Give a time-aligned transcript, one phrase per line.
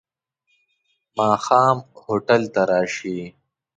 [1.17, 3.19] ماښام هوټل ته راشې.